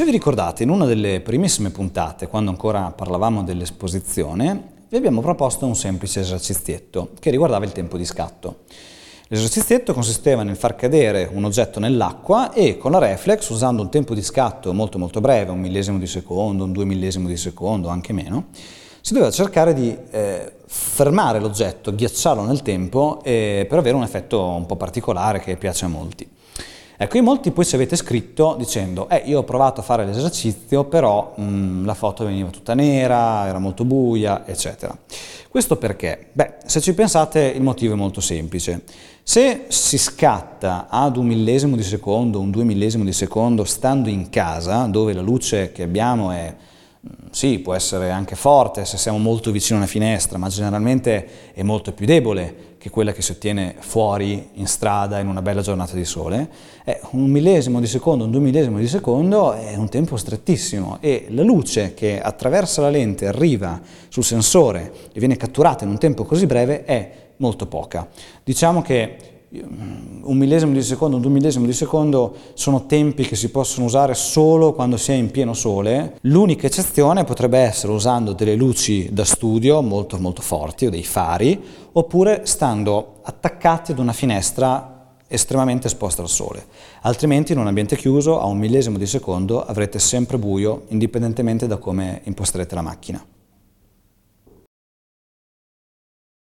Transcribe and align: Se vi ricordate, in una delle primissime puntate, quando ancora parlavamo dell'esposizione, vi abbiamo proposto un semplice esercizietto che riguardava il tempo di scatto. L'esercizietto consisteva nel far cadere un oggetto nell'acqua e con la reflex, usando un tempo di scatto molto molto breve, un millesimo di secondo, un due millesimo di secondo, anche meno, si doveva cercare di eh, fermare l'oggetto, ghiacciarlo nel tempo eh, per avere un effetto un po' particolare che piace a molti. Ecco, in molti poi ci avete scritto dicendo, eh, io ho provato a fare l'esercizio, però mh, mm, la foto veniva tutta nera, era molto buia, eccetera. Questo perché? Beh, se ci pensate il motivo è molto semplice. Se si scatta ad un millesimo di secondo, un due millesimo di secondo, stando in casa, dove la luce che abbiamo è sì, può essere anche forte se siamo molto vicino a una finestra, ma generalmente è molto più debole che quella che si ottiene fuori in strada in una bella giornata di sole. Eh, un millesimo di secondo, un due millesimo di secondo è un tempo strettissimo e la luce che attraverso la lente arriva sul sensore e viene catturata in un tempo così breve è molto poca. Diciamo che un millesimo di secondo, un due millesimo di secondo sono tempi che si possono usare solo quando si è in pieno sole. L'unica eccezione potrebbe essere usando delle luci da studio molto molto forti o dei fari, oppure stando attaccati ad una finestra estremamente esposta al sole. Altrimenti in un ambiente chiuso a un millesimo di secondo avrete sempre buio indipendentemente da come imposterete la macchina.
Se 0.00 0.06
vi 0.06 0.12
ricordate, 0.12 0.62
in 0.62 0.70
una 0.70 0.86
delle 0.86 1.20
primissime 1.20 1.68
puntate, 1.68 2.26
quando 2.26 2.48
ancora 2.48 2.90
parlavamo 2.90 3.42
dell'esposizione, 3.42 4.62
vi 4.88 4.96
abbiamo 4.96 5.20
proposto 5.20 5.66
un 5.66 5.76
semplice 5.76 6.20
esercizietto 6.20 7.10
che 7.20 7.28
riguardava 7.28 7.66
il 7.66 7.72
tempo 7.72 7.98
di 7.98 8.06
scatto. 8.06 8.60
L'esercizietto 9.28 9.92
consisteva 9.92 10.42
nel 10.42 10.56
far 10.56 10.74
cadere 10.74 11.28
un 11.30 11.44
oggetto 11.44 11.80
nell'acqua 11.80 12.50
e 12.54 12.78
con 12.78 12.92
la 12.92 12.98
reflex, 12.98 13.46
usando 13.50 13.82
un 13.82 13.90
tempo 13.90 14.14
di 14.14 14.22
scatto 14.22 14.72
molto 14.72 14.98
molto 14.98 15.20
breve, 15.20 15.50
un 15.50 15.60
millesimo 15.60 15.98
di 15.98 16.06
secondo, 16.06 16.64
un 16.64 16.72
due 16.72 16.86
millesimo 16.86 17.28
di 17.28 17.36
secondo, 17.36 17.88
anche 17.88 18.14
meno, 18.14 18.46
si 19.02 19.12
doveva 19.12 19.30
cercare 19.30 19.74
di 19.74 19.94
eh, 20.12 20.50
fermare 20.64 21.40
l'oggetto, 21.40 21.94
ghiacciarlo 21.94 22.44
nel 22.44 22.62
tempo 22.62 23.20
eh, 23.22 23.66
per 23.68 23.76
avere 23.76 23.96
un 23.96 24.02
effetto 24.02 24.42
un 24.42 24.64
po' 24.64 24.76
particolare 24.76 25.40
che 25.40 25.58
piace 25.58 25.84
a 25.84 25.88
molti. 25.88 26.26
Ecco, 27.02 27.16
in 27.16 27.24
molti 27.24 27.50
poi 27.50 27.64
ci 27.64 27.76
avete 27.76 27.96
scritto 27.96 28.56
dicendo, 28.58 29.08
eh, 29.08 29.22
io 29.24 29.38
ho 29.38 29.42
provato 29.42 29.80
a 29.80 29.82
fare 29.82 30.04
l'esercizio, 30.04 30.84
però 30.84 31.32
mh, 31.34 31.42
mm, 31.42 31.86
la 31.86 31.94
foto 31.94 32.26
veniva 32.26 32.50
tutta 32.50 32.74
nera, 32.74 33.46
era 33.46 33.58
molto 33.58 33.86
buia, 33.86 34.46
eccetera. 34.46 34.94
Questo 35.48 35.76
perché? 35.76 36.26
Beh, 36.30 36.56
se 36.66 36.82
ci 36.82 36.92
pensate 36.92 37.40
il 37.56 37.62
motivo 37.62 37.94
è 37.94 37.96
molto 37.96 38.20
semplice. 38.20 38.82
Se 39.22 39.64
si 39.68 39.96
scatta 39.96 40.88
ad 40.90 41.16
un 41.16 41.24
millesimo 41.26 41.74
di 41.74 41.82
secondo, 41.82 42.38
un 42.38 42.50
due 42.50 42.64
millesimo 42.64 43.02
di 43.02 43.14
secondo, 43.14 43.64
stando 43.64 44.10
in 44.10 44.28
casa, 44.28 44.84
dove 44.84 45.14
la 45.14 45.22
luce 45.22 45.72
che 45.72 45.84
abbiamo 45.84 46.32
è 46.32 46.54
sì, 47.30 47.60
può 47.60 47.74
essere 47.74 48.10
anche 48.10 48.34
forte 48.34 48.84
se 48.84 48.98
siamo 48.98 49.18
molto 49.18 49.52
vicino 49.52 49.78
a 49.78 49.82
una 49.82 49.90
finestra, 49.90 50.36
ma 50.36 50.48
generalmente 50.48 51.52
è 51.52 51.62
molto 51.62 51.92
più 51.92 52.04
debole 52.04 52.68
che 52.76 52.90
quella 52.90 53.12
che 53.12 53.22
si 53.22 53.32
ottiene 53.32 53.76
fuori 53.78 54.48
in 54.54 54.66
strada 54.66 55.20
in 55.20 55.28
una 55.28 55.40
bella 55.40 55.60
giornata 55.60 55.94
di 55.94 56.04
sole. 56.04 56.48
Eh, 56.84 57.00
un 57.10 57.30
millesimo 57.30 57.78
di 57.78 57.86
secondo, 57.86 58.24
un 58.24 58.30
due 58.30 58.40
millesimo 58.40 58.78
di 58.78 58.88
secondo 58.88 59.52
è 59.52 59.76
un 59.76 59.88
tempo 59.88 60.16
strettissimo 60.16 60.98
e 61.00 61.26
la 61.28 61.42
luce 61.42 61.94
che 61.94 62.20
attraverso 62.20 62.80
la 62.80 62.90
lente 62.90 63.26
arriva 63.26 63.80
sul 64.08 64.24
sensore 64.24 64.92
e 65.12 65.18
viene 65.18 65.36
catturata 65.36 65.84
in 65.84 65.90
un 65.90 65.98
tempo 65.98 66.24
così 66.24 66.46
breve 66.46 66.84
è 66.84 67.12
molto 67.36 67.66
poca. 67.66 68.08
Diciamo 68.42 68.82
che 68.82 69.39
un 69.52 70.36
millesimo 70.36 70.72
di 70.72 70.82
secondo, 70.82 71.16
un 71.16 71.22
due 71.22 71.30
millesimo 71.32 71.66
di 71.66 71.72
secondo 71.72 72.34
sono 72.54 72.86
tempi 72.86 73.24
che 73.24 73.34
si 73.34 73.50
possono 73.50 73.86
usare 73.86 74.14
solo 74.14 74.72
quando 74.72 74.96
si 74.96 75.10
è 75.10 75.14
in 75.14 75.32
pieno 75.32 75.54
sole. 75.54 76.18
L'unica 76.22 76.68
eccezione 76.68 77.24
potrebbe 77.24 77.58
essere 77.58 77.92
usando 77.92 78.32
delle 78.32 78.54
luci 78.54 79.12
da 79.12 79.24
studio 79.24 79.82
molto 79.82 80.18
molto 80.18 80.40
forti 80.40 80.86
o 80.86 80.90
dei 80.90 81.02
fari, 81.02 81.60
oppure 81.92 82.42
stando 82.44 83.16
attaccati 83.22 83.90
ad 83.90 83.98
una 83.98 84.12
finestra 84.12 85.14
estremamente 85.26 85.88
esposta 85.88 86.22
al 86.22 86.28
sole. 86.28 86.66
Altrimenti 87.02 87.52
in 87.52 87.58
un 87.58 87.66
ambiente 87.66 87.96
chiuso 87.96 88.40
a 88.40 88.46
un 88.46 88.58
millesimo 88.58 88.98
di 88.98 89.06
secondo 89.06 89.64
avrete 89.64 89.98
sempre 89.98 90.38
buio 90.38 90.84
indipendentemente 90.88 91.66
da 91.66 91.76
come 91.76 92.20
imposterete 92.24 92.74
la 92.76 92.82
macchina. 92.82 93.24